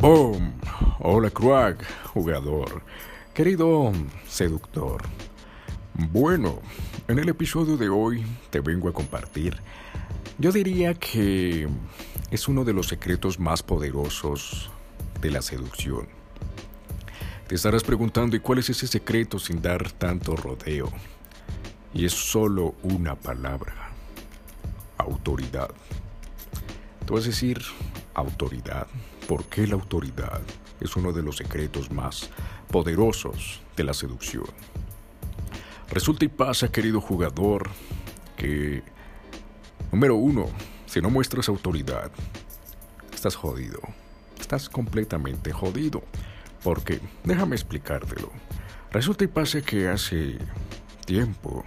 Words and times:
Boom. 0.00 0.52
Hola, 1.00 1.28
crack, 1.28 1.84
jugador. 2.14 2.82
Querido 3.34 3.90
seductor. 4.28 5.02
Bueno, 5.92 6.60
en 7.08 7.18
el 7.18 7.28
episodio 7.28 7.76
de 7.76 7.88
hoy 7.88 8.24
te 8.50 8.60
vengo 8.60 8.88
a 8.88 8.92
compartir. 8.92 9.56
Yo 10.38 10.52
diría 10.52 10.94
que 10.94 11.66
es 12.30 12.46
uno 12.46 12.62
de 12.62 12.74
los 12.74 12.86
secretos 12.86 13.40
más 13.40 13.64
poderosos 13.64 14.70
de 15.20 15.32
la 15.32 15.42
seducción. 15.42 16.06
Te 17.48 17.56
estarás 17.56 17.82
preguntando, 17.82 18.36
¿y 18.36 18.40
cuál 18.40 18.60
es 18.60 18.70
ese 18.70 18.86
secreto 18.86 19.40
sin 19.40 19.60
dar 19.60 19.90
tanto 19.90 20.36
rodeo? 20.36 20.92
Y 21.92 22.04
es 22.04 22.12
solo 22.12 22.76
una 22.84 23.16
palabra. 23.16 23.90
Autoridad. 24.96 25.70
Tú 27.04 27.14
vas 27.14 27.24
a 27.24 27.28
decir, 27.30 27.58
autoridad. 28.20 28.86
¿Por 29.26 29.44
qué 29.44 29.66
la 29.66 29.74
autoridad 29.74 30.40
es 30.80 30.96
uno 30.96 31.12
de 31.12 31.22
los 31.22 31.36
secretos 31.36 31.90
más 31.90 32.30
poderosos 32.70 33.60
de 33.76 33.84
la 33.84 33.94
seducción? 33.94 34.46
Resulta 35.90 36.24
y 36.24 36.28
pasa, 36.28 36.70
querido 36.70 37.00
jugador, 37.00 37.68
que, 38.36 38.82
número 39.90 40.16
uno, 40.16 40.46
si 40.86 41.00
no 41.00 41.10
muestras 41.10 41.48
autoridad, 41.48 42.10
estás 43.12 43.36
jodido. 43.36 43.80
Estás 44.38 44.68
completamente 44.68 45.52
jodido. 45.52 46.02
Porque, 46.62 47.00
déjame 47.24 47.56
explicártelo. 47.56 48.30
Resulta 48.90 49.24
y 49.24 49.28
pasa 49.28 49.60
que 49.60 49.88
hace 49.88 50.38
tiempo 51.04 51.64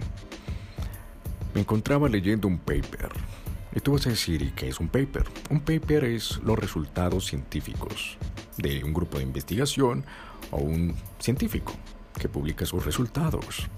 me 1.54 1.60
encontraba 1.60 2.08
leyendo 2.08 2.48
un 2.48 2.58
paper 2.58 3.10
y 3.74 3.80
tú 3.80 3.92
vas 3.92 4.06
a 4.06 4.10
decir, 4.10 4.42
¿y 4.42 4.50
qué 4.50 4.68
es 4.68 4.80
un 4.80 4.88
paper? 4.88 5.24
Un 5.50 5.60
paper 5.60 6.04
es 6.04 6.38
los 6.44 6.58
resultados 6.58 7.26
científicos 7.26 8.18
de 8.58 8.84
un 8.84 8.92
grupo 8.92 9.18
de 9.18 9.24
investigación 9.24 10.04
o 10.50 10.58
un 10.58 10.94
científico 11.18 11.72
que 12.18 12.28
publica 12.28 12.66
sus 12.66 12.84
resultados 12.84 13.68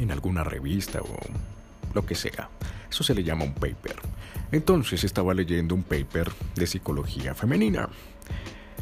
en 0.00 0.10
alguna 0.10 0.44
revista 0.44 1.00
o 1.00 1.16
lo 1.94 2.06
que 2.06 2.14
sea. 2.14 2.48
Eso 2.90 3.04
se 3.04 3.14
le 3.14 3.22
llama 3.22 3.44
un 3.44 3.54
paper. 3.54 3.96
Entonces 4.50 5.04
estaba 5.04 5.34
leyendo 5.34 5.74
un 5.74 5.82
paper 5.82 6.30
de 6.54 6.66
psicología 6.66 7.34
femenina. 7.34 7.88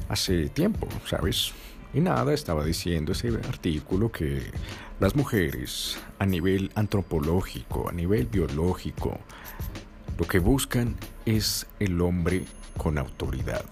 Hace 0.09 0.49
tiempo, 0.49 0.89
¿sabes? 1.07 1.53
Y 1.93 2.01
nada, 2.01 2.33
estaba 2.33 2.65
diciendo 2.65 3.13
ese 3.13 3.29
artículo 3.29 4.13
que 4.13 4.43
las 5.01 5.17
mujeres 5.17 5.99
a 6.19 6.27
nivel 6.27 6.71
antropológico, 6.75 7.89
a 7.89 7.93
nivel 7.93 8.27
biológico, 8.27 9.19
lo 10.19 10.27
que 10.27 10.39
buscan 10.39 10.97
es 11.27 11.67
el 11.79 12.01
hombre 12.01 12.45
con 12.77 12.99
autoridad. 12.99 13.65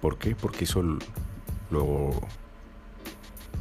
¿Por 0.00 0.18
qué? 0.18 0.34
Porque 0.34 0.64
eso 0.64 0.82
lo 1.70 2.20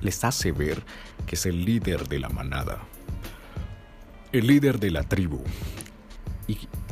les 0.02 0.24
hace 0.24 0.52
ver 0.52 0.84
que 1.26 1.36
es 1.36 1.46
el 1.46 1.64
líder 1.64 2.08
de 2.08 2.20
la 2.20 2.30
manada, 2.30 2.80
el 4.32 4.48
líder 4.48 4.80
de 4.80 4.92
la 4.92 5.04
tribu. 5.04 5.42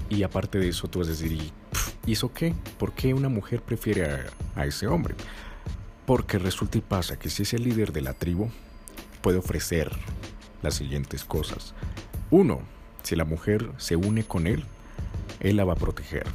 Y, 0.10 0.24
aparte 0.24 0.58
de 0.58 0.70
eso, 0.70 0.88
tú 0.88 1.00
vas 1.00 1.08
a 1.08 1.12
decir, 1.12 1.32
¿y, 1.32 2.12
eso 2.12 2.34
qué? 2.34 2.56
¿Por 2.80 2.94
qué 2.94 3.14
una 3.14 3.30
mujer 3.30 3.62
prefiere 3.62 4.26
a 4.56 4.66
ese 4.66 4.88
hombre? 4.88 5.14
Porque 6.08 6.40
resulta 6.40 6.80
y 6.80 6.82
pasa 6.82 7.20
que 7.20 7.30
si 7.30 7.44
es 7.44 7.54
el 7.54 7.64
líder 7.64 7.92
de 7.92 8.02
la 8.02 8.14
tribu, 8.14 8.50
puede 9.22 9.38
ofrecer 9.38 9.92
las 10.64 10.74
siguientes 10.76 11.24
cosas. 11.24 11.76
Uno, 12.32 12.62
si 13.04 13.16
la 13.16 13.26
mujer 13.26 13.72
se 13.78 13.96
une 13.96 14.24
con 14.24 14.48
él, 14.48 14.66
él 15.40 15.58
la 15.58 15.66
va 15.66 15.74
a 15.74 15.78
proteger. 15.78 16.28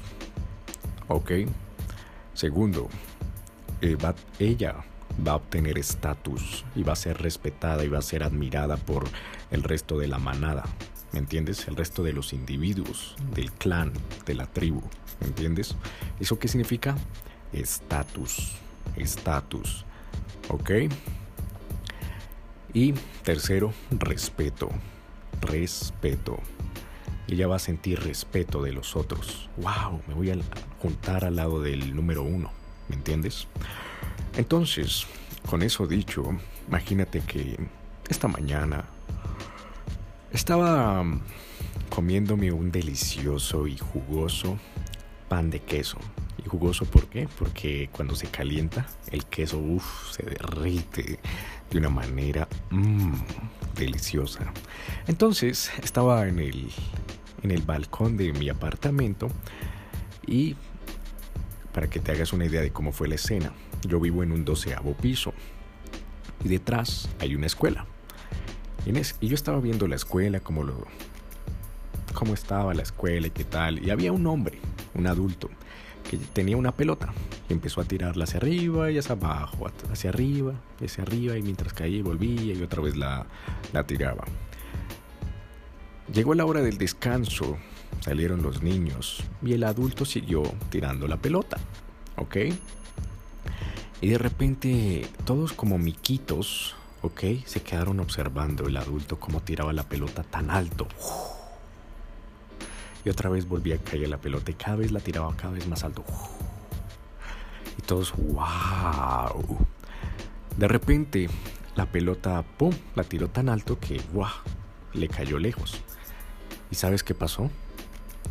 ¿Ok? 1.09 1.33
Segundo, 2.33 2.89
eh, 3.81 3.97
ella 4.39 4.77
va 5.27 5.33
a 5.33 5.37
obtener 5.37 5.79
estatus 5.79 6.65
y 6.75 6.83
va 6.83 6.95
a 6.95 6.97
ser 6.97 7.21
respetada 7.21 7.85
y 7.85 7.89
va 7.89 7.99
a 7.99 8.03
ser 8.03 8.23
admirada 8.23 8.77
por 8.77 9.05
el 9.51 9.63
resto 9.63 9.99
de 9.99 10.09
la 10.09 10.19
manada. 10.19 10.65
¿Me 11.13 11.21
entiendes? 11.21 11.69
El 11.69 11.77
resto 11.77 12.03
de 12.03 12.13
los 12.13 12.33
individuos, 12.33 13.15
del 13.35 13.53
clan, 13.53 13.93
de 14.27 14.35
la 14.35 14.47
tribu. 14.47 14.83
¿Me 15.21 15.29
entiendes? 15.29 15.77
¿Eso 16.19 16.39
qué 16.39 16.49
significa? 16.49 16.97
Estatus. 17.53 18.53
Estatus. 18.97 19.85
¿Ok? 20.49 20.71
Y 22.73 22.95
tercero, 23.23 23.73
respeto. 23.93 24.71
Respeto 25.41 26.41
ella 27.29 27.47
va 27.47 27.57
a 27.57 27.61
sentir 27.61 28.01
respeto 28.01 28.63
de 28.63 28.73
los 28.73 28.97
otros. 28.97 29.49
¡Wow! 29.57 30.03
Me 30.07 30.15
voy 30.15 30.31
a 30.31 30.37
juntar 30.81 31.25
al 31.25 31.37
lado 31.37 31.61
del 31.61 31.95
número 31.95 32.23
uno. 32.23 32.51
¿Me 32.89 32.97
entiendes? 32.97 33.47
Entonces, 34.37 35.07
con 35.49 35.63
eso 35.63 35.87
dicho, 35.87 36.25
imagínate 36.69 37.21
que 37.21 37.59
esta 38.09 38.29
mañana 38.29 38.85
estaba 40.33 41.05
comiéndome 41.89 42.53
un 42.53 42.71
delicioso 42.71 43.67
y 43.67 43.79
jugoso 43.79 44.59
pan 45.29 45.51
de 45.51 45.61
queso. 45.61 45.99
¿Y 46.45 46.49
jugoso 46.49 46.85
por 46.85 47.07
qué? 47.07 47.29
Porque 47.39 47.89
cuando 47.93 48.15
se 48.15 48.27
calienta, 48.27 48.87
el 49.11 49.25
queso 49.25 49.63
se 50.11 50.25
derrite 50.25 51.19
de 51.71 51.79
una 51.79 51.89
manera 51.89 52.49
mmm, 52.71 53.15
deliciosa. 53.77 54.53
Entonces 55.07 55.71
estaba 55.83 56.27
en 56.29 56.39
el, 56.39 56.71
en 57.45 57.51
el 57.51 57.63
balcón 57.63 58.17
de 58.17 58.33
mi 58.33 58.49
apartamento 58.49 59.29
y 60.27 60.57
para 61.73 61.89
que 61.89 62.01
te 62.01 62.11
hagas 62.13 62.33
una 62.33 62.47
idea 62.47 62.63
de 62.63 62.71
cómo 62.71 62.91
fue 62.91 63.07
la 63.07 63.17
escena, 63.17 63.53
yo 63.87 64.01
vivo 64.01 64.23
en 64.23 64.33
un 64.33 64.45
doceavo 64.45 64.95
piso 64.95 65.33
y 66.43 66.49
detrás 66.49 67.09
hay 67.21 67.35
una 67.35 67.47
escuela. 67.47 67.87
Y, 68.87 68.93
yo 69.27 69.35
estaba 69.35 69.61
viendo 69.61 69.87
la 69.89 69.97
escuela, 69.97 70.41
cómo, 70.41 70.63
lo, 70.63 70.87
cómo 72.15 72.35
estaba 72.35 72.75
la 72.75 72.83
escuela 72.83 73.27
y 73.27 73.31
qué 73.31 73.45
tal. 73.45 73.85
Y 73.85 73.91
había 73.91 74.13
un 74.13 74.27
hombre, 74.27 74.59
un 74.95 75.07
adulto, 75.07 75.49
que 76.09 76.19
tenía 76.19 76.57
una 76.57 76.73
pelota 76.73 77.13
y 77.49 77.55
empezó 77.55 77.81
a 77.81 77.85
tirarla 77.85 78.25
hacia 78.25 78.39
arriba 78.39 78.91
y 78.91 78.99
hacia 78.99 79.13
abajo, 79.13 79.71
hacia 79.91 80.11
arriba 80.11 80.55
y 80.81 80.85
hacia 80.85 81.03
arriba 81.03 81.37
y 81.37 81.43
mientras 81.43 81.73
caía 81.73 82.03
volvía 82.03 82.55
y 82.55 82.63
otra 82.63 82.83
vez 82.83 82.97
la, 82.97 83.27
la 83.73 83.87
tiraba. 83.87 84.25
Llegó 86.15 86.35
la 86.35 86.47
hora 86.47 86.63
del 86.63 86.79
descanso, 86.79 87.59
salieron 87.99 88.41
los 88.41 88.63
niños 88.63 89.25
y 89.43 89.55
el 89.55 89.65
adulto 89.65 90.05
siguió 90.05 90.45
tirando 90.71 91.09
la 91.09 91.17
pelota, 91.17 91.57
¿ok? 92.15 92.37
Y 94.01 94.09
de 94.11 94.19
repente 94.19 95.09
todos 95.25 95.53
como 95.53 95.77
miquitos, 95.77 96.77
¿ok? 97.03 97.21
Se 97.47 97.63
quedaron 97.63 97.99
observando 97.99 98.69
el 98.69 98.77
adulto 98.77 99.19
cómo 99.19 99.41
tiraba 99.41 99.73
la 99.73 99.89
pelota 99.89 100.23
tan 100.23 100.53
alto. 100.53 100.87
Y 103.05 103.09
otra 103.09 103.29
vez 103.29 103.49
volvía 103.49 103.75
a 103.75 103.79
caer 103.79 104.09
la 104.09 104.19
pelota 104.19 104.53
y 104.53 104.55
cada 104.55 104.77
vez 104.77 104.93
la 104.93 105.01
tiraba 105.01 105.35
cada 105.37 105.55
vez 105.55 105.67
más 105.67 105.83
alto. 105.83 106.05
Y 107.77 107.83
todos, 107.83 108.15
wow. 108.17 109.67
De 110.57 110.69
repente 110.69 111.29
la 111.75 111.87
pelota, 111.87 112.45
¡pum!, 112.57 112.73
la 112.95 113.03
tiró 113.03 113.27
tan 113.27 113.49
alto 113.49 113.81
que, 113.81 114.01
wow, 114.13 114.29
le 114.93 115.09
cayó 115.09 115.41
lejos. 115.41 115.83
¿Y 116.75 116.77
sabes 116.77 117.05
qué 117.05 117.15
pasó? 117.15 117.53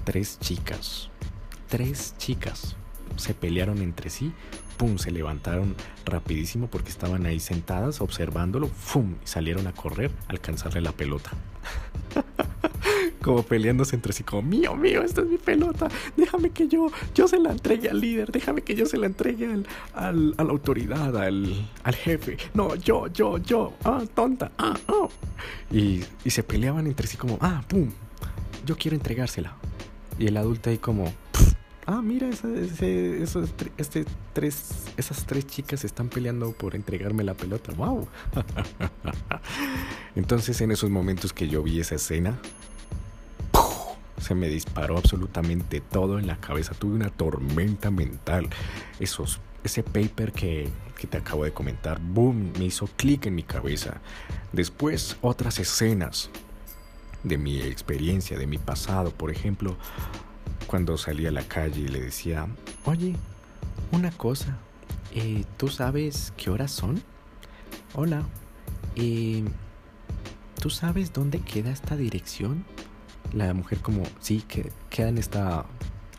Tres 0.04 0.38
chicas, 0.38 1.08
tres 1.70 2.14
chicas 2.18 2.76
se 3.16 3.34
pelearon 3.34 3.82
entre 3.82 4.10
sí, 4.10 4.34
pum, 4.76 4.98
se 4.98 5.12
levantaron 5.12 5.78
rapidísimo 6.04 6.68
porque 6.68 6.90
estaban 6.90 7.26
ahí 7.26 7.40
sentadas 7.40 8.02
observándolo, 8.02 8.68
pum, 8.92 9.16
y 9.24 9.28
salieron 9.28 9.66
a 9.68 9.72
correr 9.72 10.12
a 10.28 10.32
alcanzarle 10.34 10.82
la 10.82 10.92
pelota. 10.92 11.32
como 13.24 13.44
peleándose 13.44 13.96
entre 13.96 14.12
sí, 14.12 14.26
como 14.26 14.42
mío, 14.42 14.76
mío, 14.76 15.04
esta 15.04 15.22
es 15.22 15.28
mi 15.28 15.38
pelota, 15.38 15.88
déjame 16.18 16.50
que 16.50 16.68
yo, 16.68 16.92
yo 17.16 17.30
se 17.30 17.40
la 17.40 17.54
entregue 17.54 17.90
al 17.90 18.02
líder, 18.02 18.30
déjame 18.30 18.62
que 18.64 18.76
yo 18.76 18.86
se 18.86 18.98
la 18.98 19.06
entregue 19.06 19.46
al, 19.46 19.66
al 19.94 20.36
a 20.36 20.44
la 20.44 20.52
autoridad, 20.52 21.16
al, 21.16 21.66
al, 21.82 21.96
jefe, 21.96 22.36
no, 22.54 22.76
yo, 22.76 23.08
yo, 23.08 23.38
yo, 23.38 23.76
ah, 23.86 24.04
tonta, 24.14 24.52
ah, 24.58 24.76
ah. 24.90 25.08
Y, 25.72 26.04
y 26.26 26.30
se 26.30 26.44
peleaban 26.44 26.88
entre 26.88 27.08
sí 27.08 27.16
como, 27.16 27.38
ah, 27.40 27.64
pum, 27.70 27.90
yo 28.66 28.78
quiero 28.78 28.96
entregársela. 28.96 29.56
Y 30.20 30.28
el 30.28 30.38
adulto 30.38 30.70
ahí 30.70 30.78
como, 30.78 31.12
ah, 31.86 32.02
mira, 32.02 32.30
este, 32.30 34.06
tres, 34.34 34.86
esas 34.98 35.26
tres 35.26 35.48
chicas 35.48 35.84
están 35.84 36.10
peleando 36.10 36.52
por 36.52 36.76
entregarme 36.76 37.24
la 37.24 37.34
pelota. 37.34 37.74
¡Wow! 37.74 38.08
Entonces 40.16 40.62
en 40.62 40.72
esos 40.72 40.90
momentos 40.90 41.34
que 41.34 41.48
yo 41.48 41.64
vi 41.64 41.80
esa 41.80 41.96
escena, 41.96 42.38
se 44.20 44.36
me 44.36 44.48
disparó 44.48 44.98
absolutamente 44.98 45.82
todo 45.82 46.20
en 46.20 46.28
la 46.28 46.38
cabeza. 46.38 46.74
Tuve 46.74 46.96
una 46.96 47.10
tormenta 47.10 47.92
mental. 47.92 48.48
Esos, 49.00 49.42
ese 49.64 49.84
paper 49.84 50.32
que, 50.32 50.70
que 50.98 51.08
te 51.08 51.18
acabo 51.18 51.44
de 51.44 51.52
comentar, 51.52 52.00
boom, 52.00 52.54
me 52.58 52.66
hizo 52.66 52.88
clic 52.96 53.26
en 53.26 53.36
mi 53.36 53.44
cabeza. 53.44 54.00
Después 54.54 55.18
otras 55.22 55.60
escenas 55.60 56.30
de 57.24 57.38
mi 57.38 57.62
experiencia, 57.62 58.38
de 58.38 58.48
mi 58.48 58.58
pasado. 58.58 59.12
Por 59.12 59.32
ejemplo, 59.32 59.76
cuando 60.68 60.98
salí 60.98 61.26
a 61.26 61.32
la 61.32 61.44
calle 61.44 61.82
y 61.82 61.88
le 61.88 62.02
decía, 62.02 62.48
oye, 62.86 63.16
una 63.92 64.12
cosa, 64.12 64.58
eh, 65.14 65.46
¿tú 65.58 65.68
sabes 65.68 66.34
qué 66.38 66.50
horas 66.50 66.72
son? 66.72 67.02
Hola, 67.96 68.24
eh, 68.96 69.44
¿tú 70.62 70.70
sabes 70.70 71.14
dónde 71.14 71.40
queda 71.40 71.72
esta 71.72 71.96
dirección? 71.96 72.66
La 73.34 73.54
mujer 73.54 73.80
como, 73.80 74.04
sí, 74.20 74.44
que 74.48 74.72
queda 74.90 75.10
en 75.10 75.18
esta, 75.18 75.66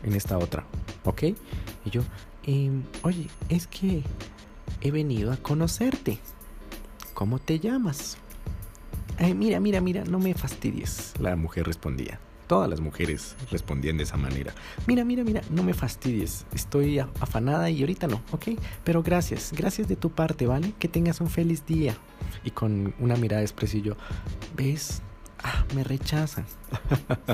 en 0.03 0.13
esta 0.13 0.37
otra, 0.37 0.65
¿ok? 1.03 1.23
Y 1.85 1.89
yo, 1.89 2.01
em, 2.43 2.83
oye, 3.03 3.27
es 3.49 3.67
que 3.67 4.03
he 4.81 4.91
venido 4.91 5.31
a 5.31 5.37
conocerte. 5.37 6.19
¿Cómo 7.13 7.39
te 7.39 7.59
llamas? 7.59 8.17
Mira, 9.35 9.59
mira, 9.59 9.81
mira, 9.81 10.03
no 10.05 10.19
me 10.19 10.33
fastidies. 10.33 11.13
La 11.19 11.35
mujer 11.35 11.65
respondía. 11.65 12.19
Todas 12.47 12.69
las 12.69 12.79
mujeres 12.79 13.35
respondían 13.49 13.97
de 13.97 14.03
esa 14.03 14.17
manera. 14.17 14.53
Mira, 14.85 15.03
mira, 15.03 15.23
mira, 15.23 15.41
no 15.49 15.63
me 15.63 15.73
fastidies. 15.73 16.45
Estoy 16.53 16.99
afanada 16.99 17.69
y 17.71 17.81
ahorita 17.81 18.07
no, 18.07 18.21
¿ok? 18.31 18.49
Pero 18.83 19.01
gracias, 19.01 19.51
gracias 19.55 19.87
de 19.87 19.95
tu 19.95 20.11
parte, 20.11 20.45
¿vale? 20.45 20.73
Que 20.77 20.87
tengas 20.87 21.21
un 21.21 21.29
feliz 21.29 21.65
día. 21.65 21.95
Y 22.43 22.51
con 22.51 22.93
una 22.99 23.15
mirada 23.15 23.41
expresiva, 23.41 23.95
¿ves? 24.55 25.01
Ah, 25.43 25.65
me 25.75 25.83
rechazan. 25.83 26.45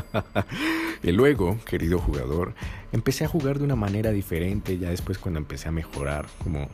y 1.04 1.12
luego, 1.12 1.58
querido 1.66 2.00
jugador, 2.00 2.54
empecé 2.94 3.26
a 3.26 3.28
jugar 3.28 3.60
de 3.60 3.66
una 3.66 3.76
manera 3.76 4.12
diferente. 4.12 4.78
Ya 4.78 4.90
después, 4.90 5.18
cuando 5.18 5.40
empecé 5.40 5.68
a 5.68 5.72
mejorar, 5.72 6.28
como 6.44 6.70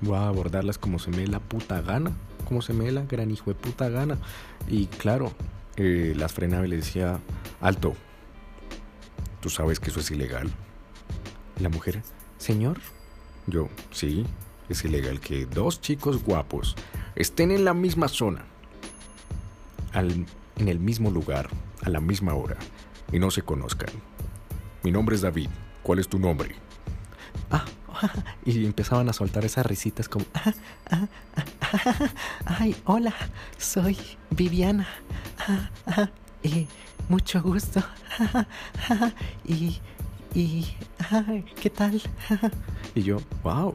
voy 0.00 0.16
a 0.16 0.28
abordarlas 0.28 0.78
como 0.78 0.98
se 0.98 1.10
me 1.10 1.18
dé 1.18 1.28
la 1.28 1.40
puta 1.40 1.80
gana. 1.80 2.12
Como 2.48 2.62
se 2.62 2.72
me 2.72 2.90
la 2.90 3.02
gran 3.02 3.30
hijo 3.30 3.50
de 3.50 3.54
puta 3.54 3.90
gana. 3.90 4.16
Y 4.66 4.86
claro, 4.86 5.32
eh, 5.76 6.14
las 6.16 6.32
frenaba 6.32 6.66
y 6.66 6.70
le 6.70 6.76
decía, 6.76 7.20
alto, 7.60 7.94
¿tú 9.40 9.50
sabes 9.50 9.78
que 9.78 9.90
eso 9.90 10.00
es 10.00 10.10
ilegal? 10.10 10.50
La 11.60 11.68
mujer, 11.68 12.02
señor. 12.38 12.78
Yo, 13.46 13.68
sí, 13.90 14.24
es 14.68 14.84
ilegal 14.84 15.20
que 15.20 15.46
dos 15.46 15.80
chicos 15.80 16.24
guapos 16.24 16.74
estén 17.14 17.50
en 17.50 17.64
la 17.64 17.74
misma 17.74 18.08
zona, 18.08 18.44
en 19.92 20.68
el 20.68 20.78
mismo 20.78 21.10
lugar, 21.10 21.48
a 21.82 21.90
la 21.90 22.00
misma 22.00 22.34
hora, 22.34 22.56
y 23.12 23.18
no 23.18 23.30
se 23.30 23.42
conozcan. 23.42 23.90
Mi 24.82 24.90
nombre 24.90 25.16
es 25.16 25.22
David, 25.22 25.48
¿cuál 25.82 25.98
es 25.98 26.08
tu 26.08 26.18
nombre? 26.18 26.54
Ah, 27.50 27.64
y 28.44 28.64
empezaban 28.64 29.08
a 29.08 29.12
soltar 29.12 29.44
esas 29.44 29.66
risitas 29.66 30.08
como, 30.08 30.24
ah, 30.34 30.52
ah, 30.90 31.08
ah, 31.36 31.44
ay, 32.44 32.74
hola, 32.84 33.14
soy 33.56 33.96
Viviana. 34.30 34.86
y 36.42 36.66
mucho 37.08 37.42
gusto. 37.42 37.82
y, 39.44 39.78
y, 40.34 40.66
¿qué 41.60 41.70
tal? 41.70 42.00
y 42.94 43.02
yo, 43.02 43.18
wow. 43.42 43.74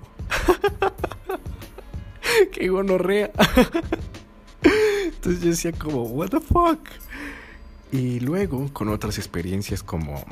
¡Qué 2.51 2.67
gonorrea! 2.67 3.31
Entonces 5.05 5.41
yo 5.41 5.49
decía 5.49 5.71
como, 5.71 6.03
what 6.03 6.29
the 6.29 6.39
fuck? 6.39 6.79
Y 7.91 8.19
luego 8.19 8.71
con 8.73 8.89
otras 8.89 9.17
experiencias 9.17 9.83
como 9.83 10.23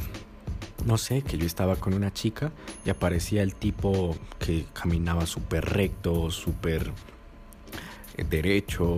no 0.85 0.97
sé, 0.97 1.21
que 1.21 1.37
yo 1.37 1.45
estaba 1.45 1.75
con 1.75 1.93
una 1.93 2.11
chica 2.11 2.51
y 2.85 2.89
aparecía 2.89 3.43
el 3.43 3.53
tipo 3.53 4.15
que 4.39 4.65
caminaba 4.73 5.27
súper 5.27 5.65
recto, 5.65 6.31
súper 6.31 6.87
eh, 6.87 6.91
derecho, 8.29 8.97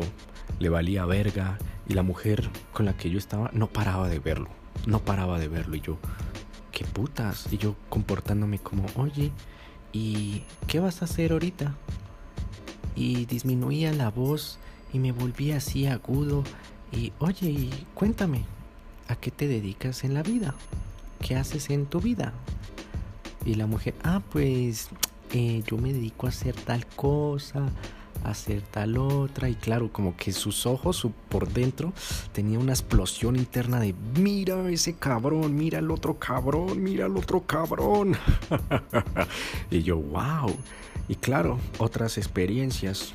le 0.59 0.69
valía 0.69 1.05
verga 1.05 1.57
y 1.87 1.93
la 1.93 2.03
mujer 2.03 2.49
con 2.71 2.85
la 2.85 2.95
que 2.95 3.09
yo 3.09 3.17
estaba 3.17 3.49
no 3.53 3.67
paraba 3.67 4.09
de 4.09 4.19
verlo, 4.19 4.49
no 4.85 4.99
paraba 4.99 5.39
de 5.39 5.47
verlo 5.47 5.75
y 5.75 5.81
yo, 5.81 5.97
qué 6.71 6.85
putas, 6.85 7.47
y 7.51 7.57
yo 7.57 7.75
comportándome 7.89 8.59
como, 8.59 8.85
oye, 8.95 9.31
¿y 9.91 10.43
qué 10.67 10.79
vas 10.79 11.01
a 11.01 11.05
hacer 11.05 11.31
ahorita? 11.31 11.75
Y 12.95 13.25
disminuía 13.25 13.91
la 13.93 14.09
voz 14.09 14.59
y 14.91 14.99
me 14.99 15.11
volvía 15.11 15.57
así 15.57 15.87
agudo 15.87 16.43
y, 16.91 17.11
oye, 17.19 17.49
y 17.49 17.87
cuéntame, 17.93 18.45
¿a 19.07 19.15
qué 19.15 19.31
te 19.31 19.47
dedicas 19.47 20.03
en 20.03 20.13
la 20.13 20.23
vida? 20.23 20.55
¿qué 21.23 21.35
haces 21.35 21.69
en 21.69 21.85
tu 21.85 22.01
vida? 22.01 22.33
Y 23.45 23.55
la 23.55 23.65
mujer, 23.65 23.95
ah, 24.03 24.21
pues 24.31 24.89
eh, 25.31 25.63
yo 25.65 25.77
me 25.77 25.93
dedico 25.93 26.27
a 26.27 26.29
hacer 26.29 26.53
tal 26.53 26.85
cosa, 26.85 27.65
hacer 28.23 28.61
tal 28.61 28.97
otra. 28.97 29.49
Y 29.49 29.55
claro, 29.55 29.91
como 29.91 30.15
que 30.15 30.31
sus 30.31 30.65
ojos 30.65 31.07
por 31.29 31.49
dentro 31.49 31.93
tenía 32.31 32.59
una 32.59 32.73
explosión 32.73 33.35
interna 33.35 33.79
de, 33.79 33.93
mira 34.19 34.69
ese 34.69 34.95
cabrón, 34.95 35.55
mira 35.55 35.79
el 35.79 35.91
otro 35.91 36.17
cabrón, 36.19 36.81
mira 36.81 37.05
el 37.05 37.17
otro 37.17 37.41
cabrón. 37.41 38.15
y 39.71 39.83
yo, 39.83 39.97
wow. 39.97 40.55
Y 41.07 41.15
claro, 41.15 41.59
otras 41.77 42.17
experiencias. 42.17 43.13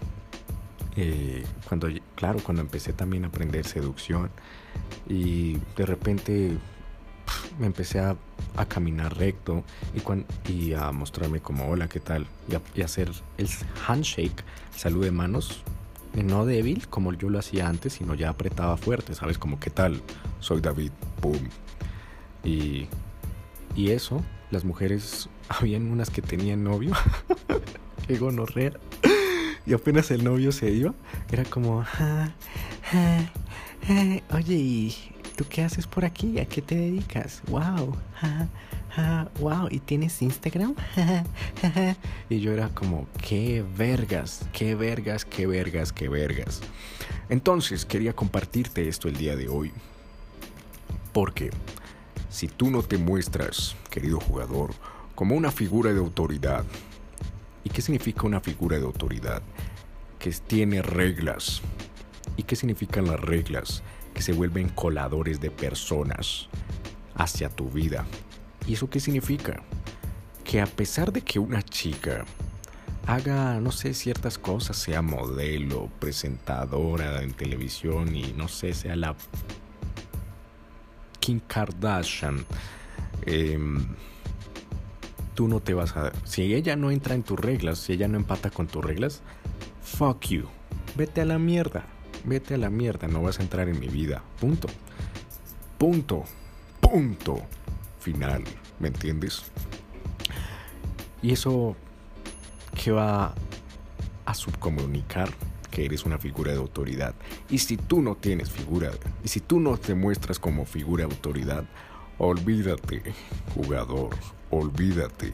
Eh, 0.97 1.45
cuando, 1.69 1.89
claro, 2.17 2.41
cuando 2.43 2.61
empecé 2.61 2.93
también 2.93 3.25
a 3.25 3.29
aprender 3.29 3.65
seducción 3.65 4.31
y 5.09 5.57
de 5.77 5.87
repente 5.87 6.59
me 7.59 7.67
empecé 7.67 8.01
a, 8.01 8.17
caminar 8.69 9.17
recto 9.17 9.63
y, 9.95 10.53
y, 10.53 10.75
a 10.75 10.91
mostrarme 10.91 11.41
como 11.41 11.69
hola, 11.69 11.89
¿qué 11.89 12.01
tal? 12.01 12.27
Y, 12.75 12.83
hacer 12.83 13.11
el 13.37 13.49
handshake, 13.87 14.43
salud 14.75 15.05
de 15.05 15.13
manos, 15.13 15.63
eh, 16.15 16.25
no 16.25 16.45
débil 16.45 16.89
como 16.89 17.13
yo 17.13 17.31
lo 17.31 17.39
hacía 17.39 17.69
antes, 17.69 17.95
sino 17.95 18.15
ya 18.15 18.31
apretaba 18.31 18.77
fuerte, 18.77 19.15
¿sabes? 19.15 19.39
Como 19.39 19.61
¿qué 19.61 19.71
tal? 19.71 20.03
Soy 20.41 20.61
David, 20.61 20.91
boom. 21.23 21.49
Y, 22.43 22.89
y 23.77 23.91
eso, 23.91 24.25
las 24.51 24.65
mujeres, 24.65 25.29
habían 25.49 25.91
unas 25.91 26.11
que 26.11 26.23
tenían 26.23 26.65
novio, 26.65 26.93
qué 28.09 28.19
gonorrea. 28.19 28.73
Y 29.67 29.75
apenas 29.75 30.11
el 30.11 30.25
novio 30.25 30.51
se 30.51 30.71
iba, 30.71 30.95
era 31.31 31.45
como, 31.45 31.85
oye, 34.33 34.55
y 34.55 34.97
¿tú 35.39 35.47
qué 35.49 35.63
haces 35.63 35.87
por 35.87 36.05
aquí? 36.05 36.41
¿A 36.41 36.47
qué 36.47 36.61
te 36.61 36.75
dedicas? 36.75 37.43
¡Wow! 37.47 37.97
¡Wow! 39.39 39.69
¿Y 39.71 39.79
tienes 39.79 40.21
Instagram? 40.21 40.75
y 42.29 42.41
yo 42.41 42.53
era 42.53 42.71
como, 42.71 43.07
¡qué 43.23 43.65
vergas! 43.77 44.45
¡Qué 44.53 44.75
vergas! 44.75 45.25
¡Qué 45.25 45.47
vergas! 45.47 45.93
¡Qué 45.93 46.09
vergas! 46.09 46.61
Entonces 47.29 47.85
quería 47.85 48.15
compartirte 48.15 48.89
esto 48.89 49.07
el 49.07 49.17
día 49.17 49.37
de 49.37 49.49
hoy. 49.49 49.71
Porque 51.13 51.51
si 52.29 52.49
tú 52.49 52.69
no 52.69 52.83
te 52.83 52.99
muestras, 52.99 53.77
querido 53.91 54.19
jugador, 54.19 54.75
como 55.15 55.37
una 55.37 55.53
figura 55.53 55.93
de 55.93 56.01
autoridad, 56.01 56.65
¿y 57.63 57.71
qué 57.71 57.81
significa 57.81 58.27
una 58.27 58.41
figura 58.41 58.77
de 58.77 58.85
autoridad? 58.85 59.41
Que 60.19 60.33
tiene 60.33 60.83
reglas. 60.83 61.63
¿Y 62.37 62.43
qué 62.43 62.57
significan 62.57 63.07
las 63.07 63.21
reglas? 63.21 63.85
Que 64.19 64.25
se 64.25 64.33
vuelven 64.33 64.69
coladores 64.71 65.41
de 65.41 65.49
personas 65.49 66.49
hacia 67.15 67.49
tu 67.49 67.71
vida. 67.71 68.05
¿Y 68.67 68.73
eso 68.73 68.91
qué 68.91 68.99
significa? 68.99 69.63
Que 70.43 70.61
a 70.61 70.67
pesar 70.67 71.13
de 71.13 71.21
que 71.21 71.39
una 71.39 71.63
chica 71.63 72.25
haga, 73.07 73.61
no 73.61 73.71
sé, 73.71 73.95
ciertas 73.95 74.37
cosas, 74.37 74.77
sea 74.77 75.03
modelo, 75.03 75.89
presentadora 76.01 77.23
en 77.23 77.33
televisión 77.33 78.17
y 78.17 78.33
no 78.33 78.49
sé, 78.49 78.75
sea 78.75 78.97
la 78.97 79.15
Kim 81.21 81.39
Kardashian, 81.39 82.45
em, 83.25 83.87
tú 85.37 85.47
no 85.47 85.61
te 85.61 85.75
vas 85.75 85.97
a... 85.97 86.11
Si 86.25 86.55
ella 86.55 86.75
no 86.75 86.91
entra 86.91 87.15
en 87.15 87.23
tus 87.23 87.39
reglas, 87.39 87.79
si 87.79 87.93
ella 87.93 88.09
no 88.09 88.17
empata 88.17 88.51
con 88.51 88.67
tus 88.67 88.85
reglas, 88.85 89.23
fuck 89.81 90.27
you, 90.27 90.49
vete 90.97 91.21
a 91.21 91.25
la 91.25 91.39
mierda 91.39 91.87
vete 92.25 92.55
a 92.55 92.59
la 92.59 92.71
mierda, 92.71 93.09
no 93.09 93.23
vas 93.23 93.39
a 93.39 93.43
entrar 93.43 93.69
en 93.69 93.79
mi 93.79 93.89
vida. 93.89 94.23
Punto. 94.41 94.69
Punto. 95.79 96.25
Punto. 96.81 97.43
Final. 98.01 98.45
¿Me 98.79 98.89
entiendes? 98.89 99.43
Y 101.23 101.33
eso 101.33 101.77
que 102.83 102.93
va 102.93 103.35
a 104.25 104.35
subcomunicar 104.35 105.31
que 105.71 105.85
eres 105.85 106.05
una 106.05 106.19
figura 106.19 106.53
de 106.53 106.59
autoridad. 106.59 107.15
Y 107.51 107.59
si 107.59 107.77
tú 107.77 108.03
no 108.03 108.15
tienes 108.15 108.51
figura, 108.51 108.91
y 109.23 109.29
si 109.29 109.41
tú 109.41 109.61
no 109.61 109.77
te 109.77 109.95
muestras 109.95 110.39
como 110.39 110.65
figura 110.65 111.07
de 111.07 111.15
autoridad, 111.15 111.65
olvídate, 112.19 113.03
jugador, 113.55 114.11
olvídate, 114.51 115.33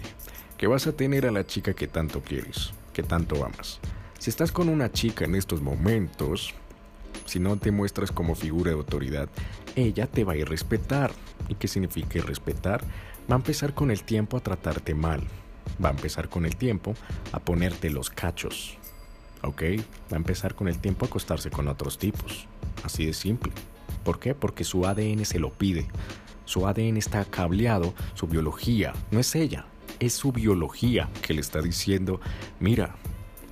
que 0.56 0.66
vas 0.66 0.86
a 0.86 0.92
tener 0.92 1.26
a 1.26 1.32
la 1.32 1.46
chica 1.46 1.74
que 1.74 1.88
tanto 1.88 2.22
quieres, 2.22 2.72
que 2.92 3.02
tanto 3.02 3.44
amas. 3.44 3.80
Si 4.18 4.30
estás 4.30 4.52
con 4.52 4.68
una 4.68 4.90
chica 4.90 5.24
en 5.24 5.34
estos 5.34 5.60
momentos, 5.60 6.54
si 7.26 7.38
no 7.38 7.56
te 7.56 7.70
muestras 7.70 8.12
como 8.12 8.34
figura 8.34 8.70
de 8.70 8.76
autoridad, 8.76 9.28
ella 9.76 10.06
te 10.06 10.24
va 10.24 10.34
a 10.34 10.36
ir 10.36 10.48
respetar. 10.48 11.12
¿Y 11.48 11.54
qué 11.54 11.68
significa 11.68 12.20
respetar? 12.22 12.82
Va 13.30 13.34
a 13.34 13.38
empezar 13.38 13.74
con 13.74 13.90
el 13.90 14.02
tiempo 14.02 14.36
a 14.36 14.40
tratarte 14.40 14.94
mal. 14.94 15.22
Va 15.82 15.88
a 15.88 15.92
empezar 15.92 16.28
con 16.28 16.44
el 16.44 16.56
tiempo 16.56 16.94
a 17.32 17.40
ponerte 17.40 17.90
los 17.90 18.10
cachos. 18.10 18.76
¿Ok? 19.42 19.62
Va 20.12 20.14
a 20.14 20.16
empezar 20.16 20.54
con 20.54 20.68
el 20.68 20.78
tiempo 20.78 21.04
a 21.04 21.08
acostarse 21.08 21.50
con 21.50 21.68
otros 21.68 21.98
tipos. 21.98 22.46
Así 22.82 23.06
de 23.06 23.12
simple. 23.14 23.52
¿Por 24.04 24.18
qué? 24.20 24.34
Porque 24.34 24.64
su 24.64 24.86
ADN 24.86 25.24
se 25.24 25.38
lo 25.38 25.52
pide. 25.52 25.86
Su 26.44 26.66
ADN 26.66 26.98
está 26.98 27.24
cableado, 27.24 27.94
su 28.14 28.26
biología. 28.26 28.92
No 29.10 29.20
es 29.20 29.34
ella. 29.34 29.66
es 30.00 30.12
su 30.12 30.32
biología 30.32 31.08
que 31.22 31.34
le 31.34 31.40
está 31.40 31.62
diciendo, 31.62 32.20
mira, 32.60 32.96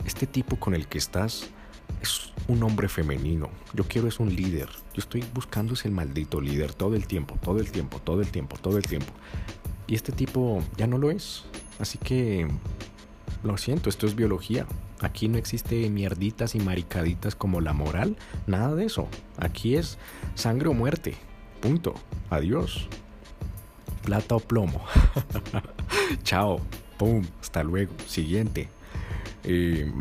este 0.04 0.26
tipo 0.26 0.56
con 0.56 0.74
el 0.74 0.86
que 0.86 0.98
estás 0.98 1.48
es 2.00 2.31
un 2.48 2.62
hombre 2.62 2.88
femenino. 2.88 3.50
Yo 3.74 3.84
quiero 3.84 4.08
es 4.08 4.20
un 4.20 4.34
líder. 4.34 4.68
Yo 4.94 4.98
estoy 5.00 5.24
buscando 5.34 5.74
ese 5.74 5.90
maldito 5.90 6.40
líder 6.40 6.74
todo 6.74 6.94
el 6.94 7.06
tiempo, 7.06 7.36
todo 7.42 7.58
el 7.58 7.70
tiempo, 7.70 8.00
todo 8.00 8.20
el 8.20 8.28
tiempo, 8.30 8.56
todo 8.60 8.76
el 8.78 8.84
tiempo. 8.84 9.12
Y 9.86 9.94
este 9.94 10.12
tipo 10.12 10.62
ya 10.76 10.86
no 10.86 10.98
lo 10.98 11.10
es. 11.10 11.44
Así 11.78 11.98
que 11.98 12.48
lo 13.42 13.56
siento, 13.56 13.88
esto 13.88 14.06
es 14.06 14.14
biología. 14.14 14.66
Aquí 15.00 15.28
no 15.28 15.36
existe 15.36 15.90
mierditas 15.90 16.54
y 16.54 16.60
maricaditas 16.60 17.34
como 17.34 17.60
la 17.60 17.72
moral, 17.72 18.16
nada 18.46 18.74
de 18.74 18.84
eso. 18.84 19.08
Aquí 19.36 19.74
es 19.74 19.98
sangre 20.34 20.68
o 20.68 20.74
muerte. 20.74 21.16
Punto. 21.60 21.94
Adiós. 22.30 22.88
Plata 24.04 24.36
o 24.36 24.40
plomo. 24.40 24.84
Chao. 26.22 26.60
Pum. 26.98 27.24
Hasta 27.40 27.64
luego. 27.64 27.92
Siguiente. 28.06 28.68
Eh, 29.44 29.92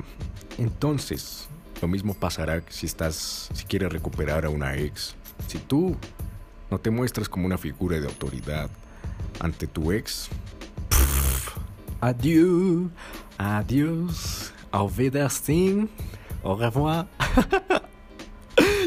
entonces, 0.58 1.48
lo 1.82 1.88
mismo 1.88 2.14
pasará 2.14 2.62
si 2.70 2.86
estás, 2.86 3.50
si 3.54 3.66
quieres 3.66 3.92
recuperar 3.92 4.46
a 4.46 4.50
una 4.50 4.76
ex. 4.76 5.16
Si 5.48 5.58
tú 5.58 5.98
no 6.70 6.80
te 6.80 6.92
muestras 6.92 7.28
como 7.28 7.46
una 7.46 7.58
figura 7.58 8.00
de 8.00 8.08
autoridad 8.08 8.70
ante 9.40 9.68
tu 9.68 9.92
ex, 9.92 10.30
adiós, 12.00 12.90
adiós, 13.38 14.54
auf 14.72 14.98
Wiedersehen, 14.98 15.90
au 16.44 16.56
revoir, 16.56 17.08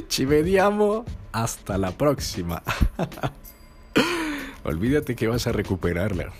ci 0.08 0.26
hasta 1.32 1.78
la 1.78 1.90
próxima. 1.90 2.62
Olvídate 4.64 5.16
que 5.16 5.26
vas 5.26 5.46
a 5.46 5.52
recuperarla. 5.52 6.32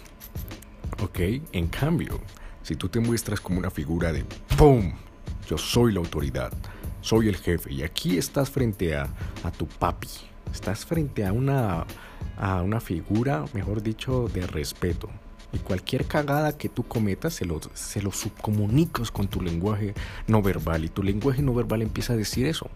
Ok, 1.02 1.18
en 1.52 1.66
cambio, 1.66 2.20
si 2.62 2.76
tú 2.76 2.88
te 2.88 3.00
muestras 3.00 3.40
como 3.40 3.58
una 3.58 3.70
figura 3.70 4.12
de 4.12 4.24
¡Pum! 4.56 4.94
Yo 5.48 5.58
soy 5.58 5.92
la 5.92 6.00
autoridad, 6.00 6.52
soy 7.00 7.28
el 7.28 7.36
jefe 7.36 7.72
y 7.72 7.82
aquí 7.82 8.16
estás 8.16 8.50
frente 8.50 8.96
a, 8.96 9.08
a 9.42 9.50
tu 9.50 9.66
papi, 9.66 10.08
estás 10.52 10.86
frente 10.86 11.26
a 11.26 11.32
una, 11.32 11.84
a 12.38 12.62
una 12.62 12.80
figura, 12.80 13.44
mejor 13.52 13.82
dicho, 13.82 14.28
de 14.32 14.46
respeto. 14.46 15.10
Y 15.52 15.58
cualquier 15.58 16.06
cagada 16.06 16.58
que 16.58 16.68
tú 16.68 16.82
cometas 16.82 17.34
se 17.34 17.44
lo, 17.44 17.60
se 17.74 18.02
lo 18.02 18.10
subcomunicas 18.10 19.12
con 19.12 19.28
tu 19.28 19.40
lenguaje 19.40 19.94
no 20.26 20.42
verbal. 20.42 20.84
Y 20.84 20.88
tu 20.88 21.04
lenguaje 21.04 21.42
no 21.42 21.54
verbal 21.54 21.82
empieza 21.82 22.14
a 22.14 22.16
decir 22.16 22.46
eso 22.46 22.68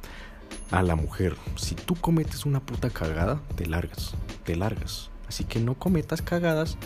a 0.70 0.82
la 0.82 0.94
mujer. 0.94 1.36
Si 1.56 1.74
tú 1.74 1.96
cometes 1.96 2.46
una 2.46 2.60
puta 2.60 2.88
cagada, 2.90 3.42
te 3.56 3.66
largas, 3.66 4.14
te 4.44 4.54
largas. 4.54 5.10
Así 5.26 5.44
que 5.44 5.58
no 5.58 5.74
cometas 5.74 6.22
cagadas 6.22 6.78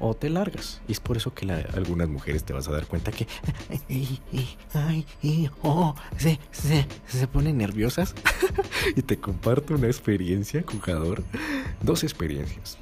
o 0.00 0.14
te 0.14 0.30
largas. 0.30 0.80
Y 0.88 0.92
es 0.92 1.00
por 1.00 1.16
eso 1.16 1.34
que 1.34 1.50
algunas 1.50 2.08
mujeres 2.08 2.44
te 2.44 2.52
vas 2.52 2.68
a 2.68 2.72
dar 2.72 2.86
cuenta 2.86 3.10
que 3.10 3.26
oh, 5.62 5.94
se, 6.16 6.38
se, 7.06 7.26
ponen 7.28 7.58
nerviosas. 7.58 8.14
y 8.96 9.02
te 9.02 9.18
comparto 9.18 9.74
una 9.74 9.86
experiencia, 9.86 10.64
jugador. 10.66 11.22
Dos 11.82 12.04
experiencias. 12.04 12.78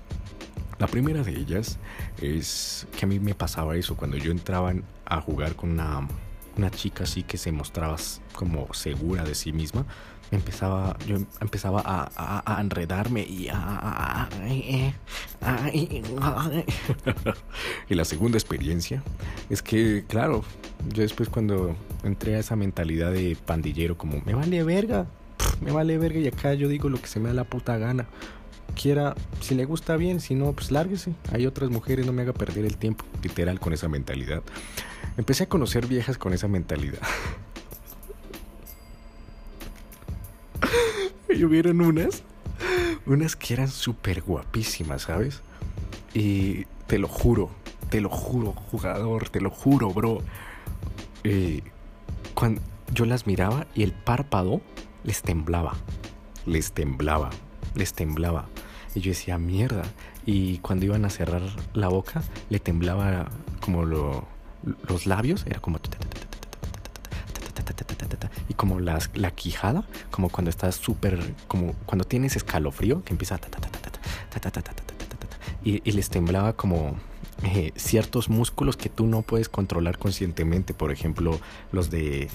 La 0.79 0.87
primera 0.87 1.23
de 1.23 1.33
ellas 1.33 1.79
es 2.21 2.87
que 2.99 3.07
a 3.07 3.09
mí 3.09 3.19
me 3.19 3.35
pasaba 3.35 3.77
eso 3.77 3.97
cuando 3.97 4.19
yo 4.19 4.31
entraba 4.31 4.75
a 5.07 5.21
jugar 5.23 5.57
con 5.57 5.71
una, 5.71 6.07
una 6.57 6.71
chica 6.71 7.05
así 7.05 7.23
que 7.23 7.39
se 7.39 7.51
mostraba 7.51 7.97
como 8.35 8.73
segura 8.75 9.25
de 9.25 9.35
sí 9.35 9.53
misma 9.53 9.87
empezaba 10.30 10.97
yo 11.06 11.18
empezaba 11.40 11.83
a, 11.85 12.61
enredarme 12.61 13.23
y 13.23 13.49
a, 13.50 14.28
y 17.88 17.95
la 17.95 18.04
segunda 18.04 18.37
experiencia 18.37 19.02
es 19.50 19.62
que 19.62 20.04
claro 20.09 20.45
yo 20.92 21.02
después 21.02 21.28
cuando 21.28 21.76
entré 22.02 22.37
a 22.37 22.38
esa 22.40 22.56
mentalidad 22.56 23.12
de 23.12 23.37
pandillero 23.47 23.97
como 23.97 24.21
me 24.25 24.35
vale 24.35 24.62
verga 24.64 25.06
me 25.61 25.73
vale 25.73 25.99
verga 25.99 26.18
y 26.18 26.26
acá 26.26 26.54
yo 26.54 26.68
digo 26.68 26.88
lo 26.88 27.00
que 27.00 27.06
se 27.06 27.21
me 27.21 27.28
da 27.28 27.35
la 27.35 27.45
puta 27.45 27.76
gana. 27.78 28.06
Quiera 28.80 29.14
si 29.40 29.54
le 29.54 29.64
gusta 29.64 29.97
bien 29.97 30.21
si 30.21 30.35
no 30.35 30.52
pues 30.52 30.71
lárguese. 30.71 31.12
Hay 31.33 31.47
otras 31.47 31.71
mujeres 31.71 32.06
no 32.06 32.12
me 32.12 32.23
haga 32.23 32.33
perder 32.33 32.64
el 32.64 32.76
tiempo 32.76 33.04
literal 33.23 33.59
con 33.61 33.73
esa 33.73 33.88
mentalidad. 33.88 34.42
Empecé 35.16 35.45
a 35.45 35.49
conocer 35.49 35.87
viejas 35.87 36.18
con 36.18 36.33
esa 36.35 36.49
mentalidad 36.49 36.99
y 41.37 41.45
hubieron 41.45 41.81
unas, 41.81 42.23
unas 43.05 43.37
que 43.37 43.55
eran 43.55 43.69
súper 43.69 44.23
guapísimas, 44.23 45.02
¿sabes? 45.02 45.43
Y 46.14 46.64
te 46.87 46.99
lo 46.99 47.09
juro, 47.09 47.50
te 47.90 48.00
lo 48.00 48.09
juro, 48.09 48.52
jugador, 48.52 49.28
te 49.28 49.40
lo 49.40 49.50
juro, 49.50 49.90
bro. 49.90 50.19
Eh, 51.25 51.62
cuando 52.35 52.62
yo 52.95 53.05
las 53.05 53.26
miraba 53.26 53.66
y 53.75 53.83
el 53.83 53.93
párpado 53.93 54.62
les 55.05 55.23
temblaba, 55.23 55.75
les 56.47 56.73
temblaba, 56.73 57.31
les 57.75 57.93
temblaba. 57.93 58.49
Y 58.95 59.00
yo 59.00 59.11
decía, 59.11 59.37
mierda. 59.37 59.83
Y 60.25 60.59
cuando 60.59 60.87
iban 60.87 61.05
a 61.05 61.11
cerrar 61.11 61.43
la 61.75 61.88
boca, 61.88 62.23
le 62.49 62.59
temblaba 62.59 63.28
como 63.61 63.85
los 63.85 65.07
labios, 65.07 65.45
era 65.47 65.61
como 65.61 65.78
como 68.57 68.81
la 68.81 69.31
quijada, 69.35 69.85
como 70.11 70.29
cuando 70.29 70.51
estás 70.51 70.77
súper, 70.77 71.35
como 71.47 71.75
cuando 71.87 72.05
tienes 72.05 72.37
escalofrío, 72.37 73.05
que 73.05 73.13
empieza 73.13 73.39
y, 75.67 75.91
les 75.91 76.11
temblaba 76.11 76.53
como 76.55 76.97
ciertos 77.77 78.29
músculos 78.29 78.77
que 78.77 78.89
tú 78.89 79.07
no 79.07 79.23
puedes 79.23 79.49
controlar 79.49 79.99
conscientemente, 79.99 80.75
por 80.75 80.93
ejemplo, 80.93 81.39
los 81.73 81.91
de 81.91 82.29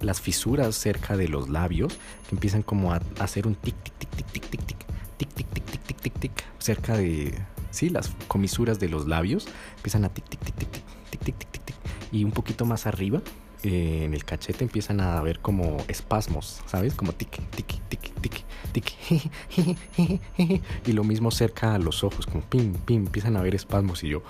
las 0.00 0.20
fisuras 0.20 0.76
cerca 0.76 1.16
de 1.16 1.28
los 1.28 1.48
labios, 1.48 1.94
que 2.28 2.34
empiezan 2.34 2.62
como 2.62 2.92
a, 2.92 3.00
hacer 3.18 3.46
un 3.46 3.54
tic, 3.54 3.74
tic, 3.82 3.94
tic, 3.94 4.10
tic, 4.10 4.26
tic, 4.30 4.46
tic, 4.50 4.62
tic, 4.62 4.78
tic, 5.16 5.28
tic, 5.38 5.48
tic, 5.48 5.64
tic, 5.64 5.82
tic, 5.82 6.00
tic, 6.00 6.18
tic, 6.18 6.44
cerca 6.58 6.96
de, 6.96 7.34
sí, 7.70 7.88
las 7.88 8.10
comisuras 8.28 8.78
de 8.78 8.88
los 8.88 9.08
labios, 9.08 9.46
empiezan 9.76 10.04
a 10.04 10.10
tic, 10.10 10.28
tic, 10.28 10.40
tic, 10.40 10.54
tic, 10.54 10.70
tic, 10.70 10.84
tic, 11.10 11.20
tic, 11.38 11.50
tic, 11.50 11.64
tic, 11.64 11.76
y 12.12 12.24
un 12.24 12.32
poquito 12.32 12.66
más 12.66 12.86
arriba 12.86 13.22
en 13.64 14.12
el 14.12 14.24
cachete 14.24 14.62
empiezan 14.62 15.00
a 15.00 15.18
haber 15.18 15.40
como 15.40 15.78
espasmos, 15.88 16.60
¿sabes? 16.66 16.94
Como 16.94 17.12
tic, 17.12 17.40
tic, 17.50 17.66
tic, 17.88 18.12
tic, 18.20 18.44
tic. 18.72 20.60
y 20.86 20.92
lo 20.92 21.04
mismo 21.04 21.30
cerca 21.30 21.74
a 21.74 21.78
los 21.78 22.04
ojos, 22.04 22.26
como 22.26 22.42
pim, 22.42 22.74
pim, 22.74 23.06
empiezan 23.06 23.36
a 23.36 23.40
haber 23.40 23.54
espasmos 23.54 24.04
y 24.04 24.08
yo, 24.08 24.22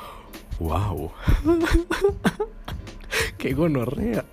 wow. 0.60 1.10
¡Qué 3.38 3.54
gonorrea! 3.54 4.24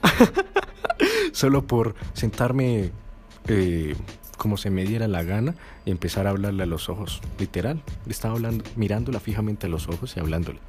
Solo 1.31 1.65
por 1.65 1.95
sentarme 2.13 2.91
eh, 3.47 3.95
como 4.37 4.57
se 4.57 4.69
me 4.69 4.85
diera 4.85 5.07
la 5.07 5.23
gana 5.23 5.55
y 5.85 5.91
empezar 5.91 6.27
a 6.27 6.31
hablarle 6.31 6.63
a 6.63 6.67
los 6.67 6.89
ojos. 6.89 7.21
Literal, 7.39 7.81
estaba 8.07 8.35
hablando, 8.35 8.63
mirándola 8.75 9.19
fijamente 9.19 9.67
a 9.67 9.69
los 9.69 9.87
ojos 9.87 10.15
y 10.15 10.19
hablándole. 10.19 10.59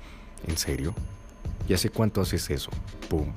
¿En 0.47 0.57
serio? 0.57 0.95
¿Ya 1.69 1.79
sé 1.79 1.91
cuánto 1.91 2.21
haces 2.21 2.51
eso? 2.51 2.71
Pum. 3.09 3.33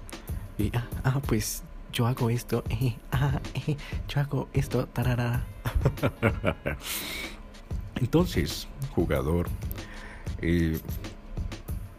Y, 0.58 0.72
ah, 0.76 0.88
ah, 1.04 1.22
pues 1.26 1.64
yo 1.92 2.08
hago 2.08 2.30
esto, 2.30 2.64
eh, 2.70 2.96
ah, 3.12 3.40
eh, 3.68 3.76
yo 4.08 4.22
hago 4.22 4.50
esto. 4.54 4.88
Entonces, 7.96 8.68
jugador, 8.94 9.48
eh, 10.42 10.80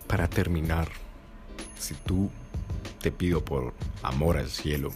para 0.06 0.28
terminar, 0.28 0.88
si 1.78 1.94
tú 1.94 2.30
te 3.00 3.10
pido 3.10 3.44
por 3.44 3.75
amor 4.02 4.36
al 4.36 4.48
cielo, 4.48 4.90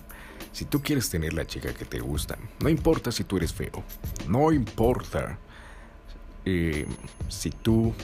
si 0.53 0.65
tú 0.65 0.83
quieres 0.83 1.09
tener 1.09 1.33
la 1.33 1.47
chica 1.47 1.73
que 1.73 1.85
te 1.85 2.01
gusta, 2.01 2.37
no 2.61 2.69
importa 2.69 3.13
si 3.13 3.25
tú 3.25 3.39
eres 3.39 3.53
feo, 3.53 3.83
no 4.29 4.53
importa 4.53 5.39
si 6.45 7.51
tú, 7.63 7.95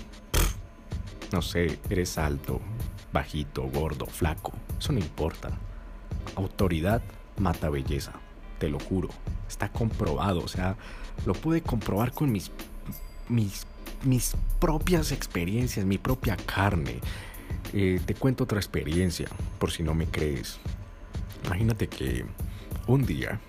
no 1.33 1.43
sé, 1.43 1.81
eres 1.91 2.17
alto, 2.17 2.61
bajito, 3.17 3.63
gordo, 3.63 4.05
flaco, 4.05 4.53
eso 4.79 4.93
no 4.93 4.99
importa. 4.99 5.51
Autoridad 6.35 7.01
mata 7.39 7.71
belleza, 7.71 8.13
te 8.59 8.69
lo 8.69 8.79
juro. 8.79 9.09
Está 9.49 9.71
comprobado, 9.71 10.41
o 10.41 10.49
sea, 10.49 10.77
lo 11.25 11.33
pude 11.33 11.63
comprobar 11.63 12.13
con 12.13 12.31
mis, 12.31 12.51
mis, 13.31 13.67
mis 14.05 14.37
propias 14.61 15.13
experiencias, 15.13 15.87
mi 15.87 15.97
propia 15.97 16.37
carne. 16.37 17.01
Eh, 17.73 18.01
te 18.05 18.15
cuento 18.15 18.45
otra 18.45 18.59
experiencia, 18.59 19.29
por 19.59 19.71
si 19.71 19.83
no 19.83 19.95
me 19.95 20.07
crees. 20.07 20.59
Imagínate 21.47 21.89
que 21.89 22.27
un 22.87 23.07
día 23.07 23.41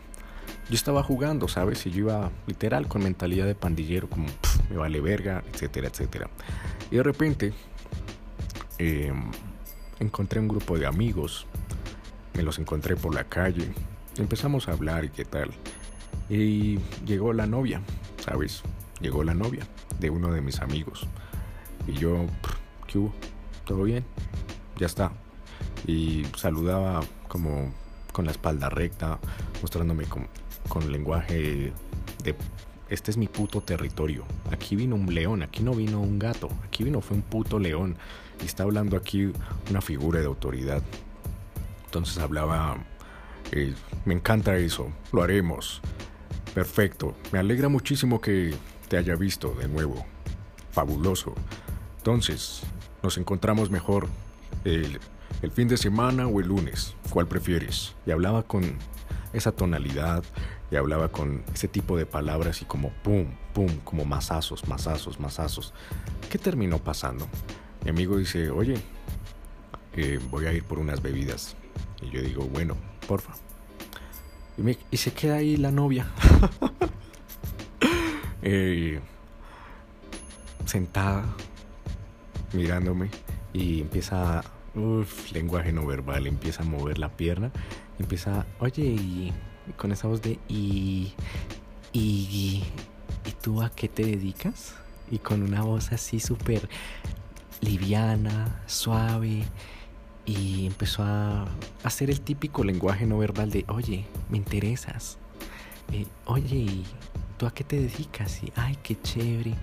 yo 0.70 0.76
estaba 0.76 1.04
jugando, 1.04 1.50
¿sabes? 1.50 1.86
Y 1.88 1.92
yo 1.92 2.00
iba 2.00 2.32
literal 2.46 2.88
con 2.88 3.04
mentalidad 3.04 3.46
de 3.46 3.56
pandillero, 3.56 4.10
como 4.10 4.28
me 4.70 4.78
vale 4.78 5.02
verga, 5.02 5.44
etcétera, 5.52 5.90
etcétera. 5.90 6.30
Y 6.90 6.96
de 6.96 7.04
repente, 7.04 7.54
eh, 8.78 9.12
encontré 10.00 10.40
un 10.40 10.48
grupo 10.48 10.78
de 10.78 10.86
amigos, 10.86 11.46
me 12.34 12.44
los 12.44 12.60
encontré 12.60 12.96
por 12.96 13.14
la 13.14 13.24
calle, 13.24 13.74
empezamos 14.18 14.68
a 14.68 14.74
hablar 14.74 15.06
y 15.06 15.10
qué 15.10 15.26
tal. 15.26 15.52
Y 16.30 16.80
llegó 17.06 17.34
la 17.34 17.48
novia, 17.48 17.82
¿sabes? 18.24 18.64
Llegó 19.00 19.24
la 19.24 19.34
novia 19.34 19.66
de 20.00 20.10
uno 20.10 20.32
de 20.32 20.42
mis 20.42 20.60
amigos. 20.60 21.08
Y 21.88 21.94
yo, 21.94 22.26
¿qué 22.88 22.98
hubo? 22.98 23.14
¿todo 23.66 23.84
bien? 23.84 24.06
Ya 24.80 24.86
está. 24.86 25.12
Y 25.86 26.26
saludaba 26.36 27.02
como 27.28 27.74
con 28.12 28.26
la 28.26 28.32
espalda 28.32 28.70
recta, 28.70 29.20
mostrándome 29.62 30.06
con, 30.06 30.28
con 30.68 30.92
lenguaje 30.92 31.74
de 32.24 32.36
este 32.90 33.12
es 33.12 33.18
mi 33.18 33.28
puto 33.28 33.62
territorio. 33.62 34.24
Aquí 34.52 34.76
vino 34.76 34.96
un 34.96 35.14
león, 35.14 35.44
aquí 35.44 35.62
no 35.62 35.74
vino 35.74 36.00
un 36.00 36.18
gato, 36.18 36.50
aquí 36.66 36.84
vino 36.84 37.02
fue 37.02 37.18
un 37.18 37.24
puto 37.24 37.60
león. 37.60 37.98
Y 38.42 38.46
está 38.46 38.64
hablando 38.64 38.98
aquí 38.98 39.32
una 39.70 39.82
figura 39.82 40.20
de 40.20 40.26
autoridad. 40.26 40.82
Entonces 41.86 42.18
hablaba, 42.18 42.78
eh, 43.52 43.74
me 44.06 44.14
encanta 44.14 44.58
eso, 44.58 44.92
lo 45.12 45.24
haremos. 45.24 45.82
Perfecto, 46.54 47.16
me 47.32 47.40
alegra 47.40 47.70
muchísimo 47.70 48.20
que 48.20 48.54
te 48.88 48.98
haya 48.98 49.16
visto 49.16 49.54
de 49.56 49.68
nuevo. 49.68 50.06
Fabuloso. 50.72 51.34
Entonces, 51.98 52.62
nos 53.04 53.18
encontramos 53.18 53.70
mejor 53.70 54.08
el, 54.64 55.00
el 55.42 55.52
fin 55.52 55.68
de 55.68 55.78
semana 55.78 56.28
o 56.28 56.40
el 56.40 56.48
lunes. 56.48 56.96
¿Cuál 57.10 57.28
prefieres? 57.28 57.96
Y 58.06 58.12
hablaba 58.12 58.44
con 58.44 58.78
esa 59.34 59.52
tonalidad, 59.52 60.24
y 60.72 60.76
hablaba 60.76 61.10
con 61.10 61.44
ese 61.54 61.68
tipo 61.68 61.98
de 61.98 62.06
palabras 62.06 62.62
y 62.62 62.66
como 62.66 62.92
pum, 63.04 63.28
pum, 63.54 63.70
como 63.84 64.06
masazos, 64.06 64.68
masazos, 64.68 65.20
masazos. 65.20 65.74
¿Qué 66.30 66.38
terminó 66.38 66.80
pasando? 66.80 67.28
Mi 67.88 67.92
amigo 67.92 68.18
dice, 68.18 68.50
oye, 68.50 68.76
eh, 69.96 70.20
voy 70.30 70.46
a 70.46 70.52
ir 70.52 70.62
por 70.66 70.78
unas 70.78 71.02
bebidas. 71.02 71.56
Y 72.02 72.10
yo 72.10 72.22
digo, 72.22 72.44
bueno, 72.44 72.76
porfa. 73.08 73.32
Y, 74.92 74.98
se 74.98 75.14
queda 75.14 75.38
ahí 75.38 75.56
la 75.56 75.72
novia. 75.72 76.06
Eh, 78.42 79.00
sentada, 80.66 81.26
mirándome. 82.54 83.10
Y 83.54 83.82
empieza, 83.82 84.44
uff, 84.76 85.32
lenguaje 85.32 85.72
no 85.72 85.86
verbal, 85.86 86.28
empieza 86.28 86.64
a 86.64 86.66
mover 86.66 86.98
la 86.98 87.10
pierna. 87.16 87.52
empieza, 88.00 88.46
oye, 88.60 88.84
y 88.84 89.34
con 89.78 89.92
esa 89.92 90.08
voz 90.08 90.22
de 90.22 90.40
y, 90.48 91.14
y, 91.94 92.64
y 93.26 93.32
tú 93.42 93.62
a 93.62 93.70
qué 93.70 93.88
te 93.88 94.06
dedicas? 94.06 94.76
Y 95.10 95.20
con 95.20 95.42
una 95.42 95.62
voz 95.64 95.92
así 95.92 96.20
súper 96.20 96.70
liviana, 97.62 98.62
suave. 98.66 99.44
Y 100.26 100.66
empezó 100.66 101.04
a 101.04 101.48
hacer 101.84 102.10
el 102.10 102.22
típico 102.22 102.64
lenguaje 102.64 103.06
no 103.06 103.18
verbal 103.18 103.50
de, 103.50 103.66
oye, 103.70 104.06
me 104.30 104.38
interesas. 104.38 105.18
Eh, 105.94 106.06
oye, 106.26 106.58
¿y 106.58 106.86
tú 107.38 107.46
a 107.46 107.54
qué 107.54 107.64
te 107.64 107.80
dedicas? 107.80 108.44
Y, 108.44 108.52
ay, 108.56 108.78
qué 108.84 109.00
chévere. 109.02 109.54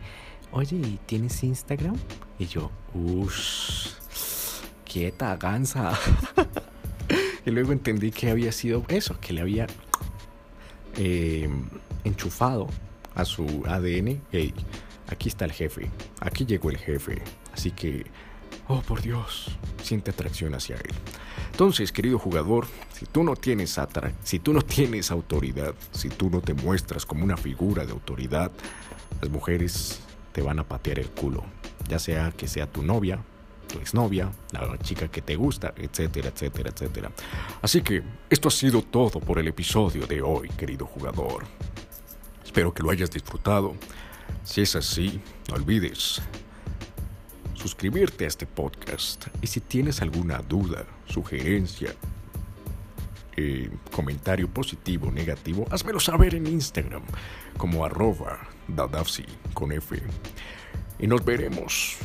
Oye, 0.53 0.77
¿y 0.77 0.99
tienes 1.05 1.43
Instagram? 1.43 1.97
Y 2.39 2.47
yo, 2.47 2.71
uff, 2.95 3.95
quieta, 4.85 5.37
gansa. 5.37 5.99
y 7.47 7.51
luego 7.51 7.73
entendí 7.73 8.11
que 8.11 8.31
había 8.31 8.53
sido 8.53 8.85
eso, 8.89 9.19
que 9.21 9.33
le 9.33 9.43
había 9.43 9.67
eh, 10.97 11.49
enchufado 12.05 12.69
a 13.15 13.25
su 13.25 13.65
ADN, 13.67 14.21
hey, 14.33 14.55
aquí 15.09 15.29
está 15.29 15.45
el 15.45 15.53
jefe, 15.53 15.91
aquí 16.21 16.47
llegó 16.47 16.71
el 16.71 16.79
jefe, 16.79 17.23
así 17.55 17.71
que, 17.71 18.05
oh 18.69 18.83
por 18.83 19.01
Dios, 19.01 19.57
siente 19.83 20.11
atracción 20.11 20.55
hacia 20.55 20.77
él. 20.77 20.93
Entonces, 21.53 21.93
querido 21.93 22.19
jugador, 22.19 22.67
si 22.93 23.07
tú 23.07 23.23
no 23.23 23.37
tienes 23.37 23.79
atra 23.79 24.13
si 24.25 24.41
tú 24.41 24.53
no 24.53 24.61
tienes 24.61 25.13
autoridad, 25.13 25.75
si 25.93 26.09
tú 26.09 26.29
no 26.31 26.41
te 26.41 26.53
muestras 26.53 27.07
como 27.07 27.25
una 27.25 27.37
figura 27.37 27.87
de 27.87 27.93
autoridad, 27.93 28.51
las 29.21 29.31
mujeres 29.31 30.01
te 30.33 30.43
van 30.43 30.59
a 30.59 30.65
patear 30.65 30.99
el 30.99 31.11
culo, 31.11 31.45
ya 31.89 32.01
sea 32.01 32.33
que 32.33 32.49
sea 32.49 32.67
tu 32.67 32.83
novia, 32.83 33.21
tu 33.73 33.79
exnovia, 33.79 34.33
la 34.53 34.77
chica 34.79 35.07
que 35.07 35.23
te 35.23 35.37
gusta, 35.37 35.73
etcétera, 35.77 36.31
etcétera, 36.31 36.71
etcétera. 36.71 37.13
Así 37.63 37.83
que 37.83 38.03
esto 38.29 38.49
ha 38.49 38.51
sido 38.51 38.83
todo 38.83 39.21
por 39.21 39.39
el 39.39 39.47
episodio 39.47 40.09
de 40.09 40.21
hoy, 40.23 40.49
querido 40.49 40.87
jugador. 40.87 41.45
Espero 42.45 42.75
que 42.75 42.83
lo 42.83 42.91
hayas 42.91 43.13
disfrutado. 43.13 43.75
Si 44.43 44.61
es 44.61 44.75
así, 44.75 45.21
no 45.49 45.55
olvides 45.55 46.21
suscribirte 47.65 48.27
a 48.27 48.29
este 48.29 48.45
podcast. 48.45 49.29
Y 49.41 49.47
si 49.47 49.59
tienes 49.59 50.03
alguna 50.03 50.43
duda, 50.43 50.85
sugerencia, 51.07 51.95
eh, 53.39 53.71
comentario 53.91 54.49
positivo 54.51 55.09
o 55.09 55.11
negativo, 55.11 55.67
házmelo 55.71 55.99
saber 55.99 56.35
en 56.35 56.47
Instagram 56.47 57.01
como 57.57 57.83
arroba 57.87 58.39
dadafsi 58.69 59.25
con 59.55 59.73
F. 59.73 59.97
Y 60.99 61.07
nos 61.07 61.25
veremos, 61.25 61.97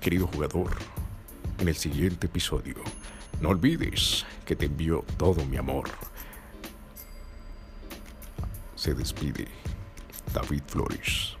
querido 0.00 0.28
jugador, 0.28 0.76
en 1.58 1.66
el 1.66 1.74
siguiente 1.74 2.28
episodio. 2.28 2.76
No 3.40 3.48
olvides 3.48 4.24
que 4.46 4.54
te 4.54 4.66
envío 4.66 5.04
todo 5.16 5.44
mi 5.46 5.56
amor. 5.56 5.90
Se 8.76 8.94
despide 8.94 9.48
David 10.32 10.62
Flores. 10.68 11.37